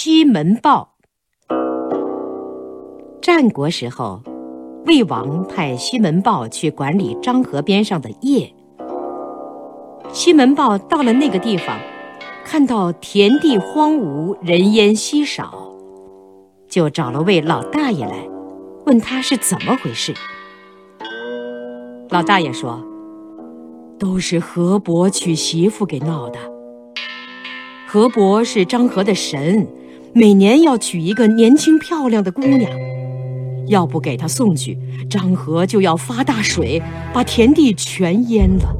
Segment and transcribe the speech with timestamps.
[0.00, 0.94] 西门豹。
[3.20, 4.22] 战国时候，
[4.86, 8.52] 魏王派西门豹去管理漳河边上的邺。
[10.12, 11.76] 西门豹到了那个地方，
[12.44, 15.72] 看到田地荒芜，人烟稀少，
[16.68, 18.24] 就找了位老大爷来，
[18.86, 20.14] 问他是怎么回事。
[22.10, 22.80] 老大爷说
[23.98, 26.38] ：“都是河伯娶媳妇给闹的。
[27.88, 29.66] 河伯是漳河的神，
[30.18, 32.68] 每年要娶一个年轻漂亮的姑娘，
[33.68, 34.76] 要不给她送去，
[35.08, 36.82] 漳河就要发大水，
[37.14, 38.74] 把田地全淹了。”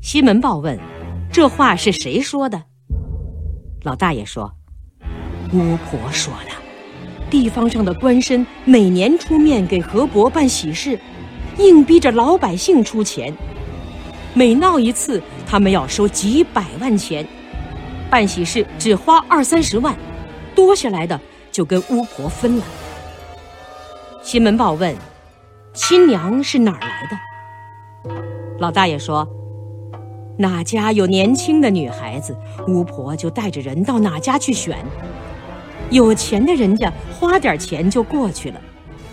[0.00, 0.78] 西门豹问
[1.32, 2.62] ：“这话是谁说的？”
[3.82, 4.54] 老大爷说
[5.52, 6.52] ：“巫婆说的。
[7.28, 10.96] 地方上的官绅每年出面给河伯办喜事。”
[11.58, 13.34] 硬逼着老百姓出钱，
[14.34, 17.26] 每闹一次，他们要收几百万钱，
[18.08, 19.92] 办喜事只花二三十万，
[20.58, 21.20] 多下来的
[21.52, 22.64] 就跟巫婆分了。
[24.24, 24.92] 西门豹问
[25.72, 28.12] ：“新娘是哪儿来的？”
[28.58, 29.24] 老大爷说
[30.36, 34.76] ：“哪家有年轻的女孩子，巫婆就带着人到哪家去选，
[35.90, 38.60] 有钱的人家花点钱就过去了。”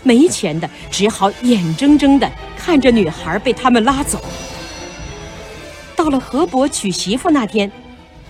[0.02, 4.20] 没钱的只好眼睁睁地看着女孩被他们拉走。
[5.94, 7.70] 到了河伯娶媳妇那天，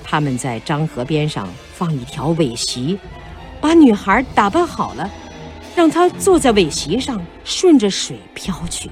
[0.08, 2.96] 他们在漳河边上放一条苇席，
[3.60, 5.10] 把女孩打扮好了，
[5.74, 8.88] 让她坐在苇席上，顺着水飘去。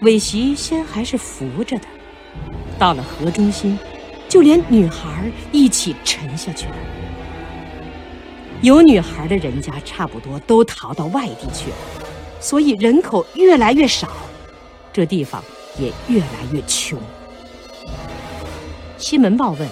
[0.00, 1.86] 苇席先还是浮着的，
[2.78, 3.78] 到了河中心，
[4.28, 6.74] 就连女孩一起沉下去了。
[8.60, 11.76] 有女孩的人家差不多都逃到外地去了，
[12.38, 14.08] 所以人口越来越少，
[14.92, 15.42] 这地方
[15.78, 16.98] 也越来越穷。
[19.04, 19.68] 西门豹问：“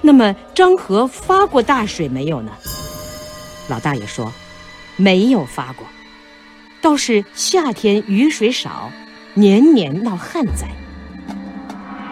[0.00, 2.50] 那么漳河发过大水没有呢？”
[3.68, 4.32] 老大爷说
[4.96, 5.86] ：“没有发过，
[6.80, 8.90] 倒是夏天雨水少，
[9.34, 10.66] 年年闹旱灾。”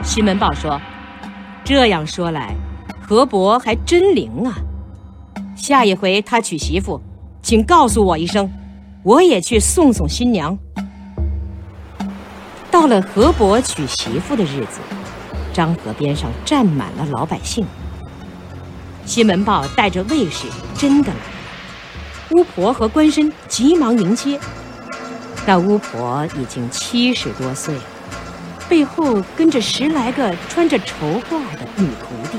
[0.04, 0.78] 西门豹说
[1.64, 2.54] ：“这样说来，
[3.00, 4.58] 河伯还真灵啊。”
[5.56, 7.00] 下一回他娶媳妇，
[7.40, 8.52] 请告诉我一声，
[9.02, 10.58] 我也去送送新娘。
[12.70, 14.80] 到了河伯娶媳妇的日子，
[15.54, 17.66] 漳河边上站满了老百姓。
[19.04, 21.22] 西门豹带着卫士真的来了，
[22.30, 24.38] 巫婆和官绅急忙迎接。
[25.46, 27.82] 那巫婆已经七十多岁了，
[28.68, 30.94] 背后跟着十来个穿着绸
[31.30, 32.38] 褂的女徒弟。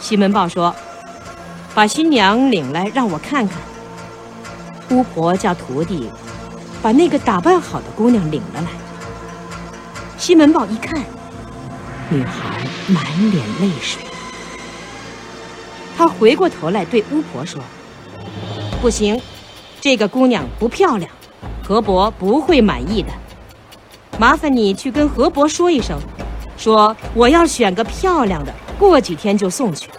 [0.00, 0.74] 西门豹说。
[1.74, 3.58] 把新娘领来，让我看看。
[4.90, 6.08] 巫婆叫徒弟
[6.80, 8.68] 把那个打扮好的姑娘领了来。
[10.16, 11.04] 西门豹一看，
[12.08, 14.02] 女孩满脸泪水。
[15.96, 17.60] 他回过头来对巫婆说
[18.80, 19.20] ：“不行，
[19.80, 21.10] 这个姑娘不漂亮，
[21.62, 23.08] 河伯不会满意的。
[24.18, 25.98] 麻烦你去跟河伯说一声，
[26.56, 29.90] 说我要选个漂亮的，过几天就送去。”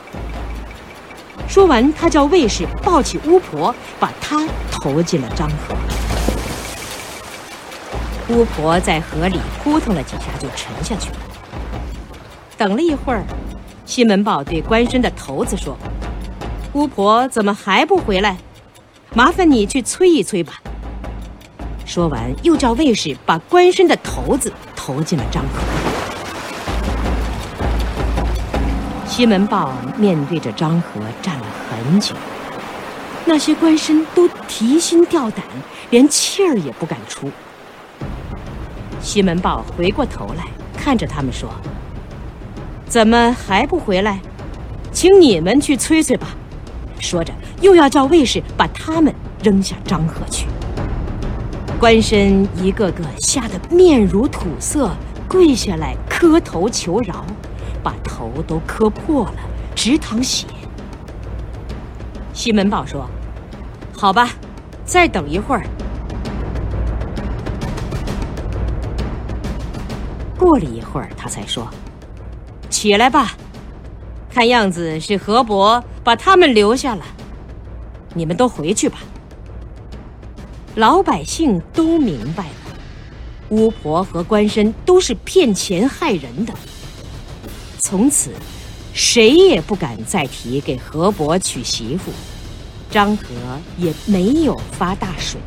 [1.47, 5.75] 说完，他叫卫士抱起巫婆，把她投进了漳河。
[8.28, 11.16] 巫婆在河里扑腾了几下，就沉下去了。
[12.58, 13.24] 等了一会儿，
[13.86, 15.78] 西门豹对官绅的头子说
[16.74, 18.38] ：“巫婆怎么还不回来？
[19.13, 20.59] 麻烦你去催一催吧。”
[21.86, 25.46] 说完，又叫卫士把官绅的头子投进了漳河。
[29.07, 32.16] 西门豹面对着漳河站了很久，
[33.24, 35.46] 那些官绅都提心吊胆，
[35.92, 37.31] 连气儿也不敢出。
[39.05, 40.43] 西门豹回过头来
[40.75, 41.47] 看着他们说
[42.89, 44.19] ：“怎么还不回来？
[44.91, 46.29] 请你们去催催吧。”
[46.99, 49.13] 说着，又要叫卫士把他们
[49.44, 50.47] 扔下漳河去。
[51.79, 54.89] 官绅一个个吓得面如土色，
[55.29, 57.23] 跪下来磕头求饶。
[57.83, 59.35] 把头都磕破了，
[59.75, 60.47] 直淌血。
[62.33, 63.07] 西门豹说
[63.95, 64.30] ：“好吧，
[64.83, 65.63] 再等一会儿。”
[70.45, 71.68] 过了一会儿，他才说
[72.69, 73.36] ：“起来吧，
[74.30, 77.03] 看样子是河伯把他们留下了，
[78.13, 79.00] 你们都回去吧。”
[80.77, 82.77] 老百姓都明白了，
[83.50, 86.53] 巫婆和官绅都是骗钱害人的。
[87.80, 88.30] 从此，
[88.94, 92.12] 谁也不敢再提给河伯娶媳妇，
[92.92, 93.25] 漳河
[93.80, 95.42] 也没有发大水。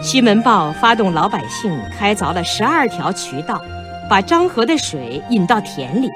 [0.00, 3.60] 西门豹发动老百姓开凿了十二条渠道，
[4.08, 6.08] 把漳河的水引到田里，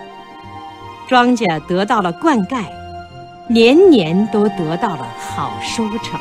[1.09, 2.63] 庄稼得到了灌溉，
[3.49, 6.19] 年年都得到了好收成。